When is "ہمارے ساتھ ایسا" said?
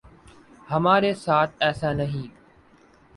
0.71-1.91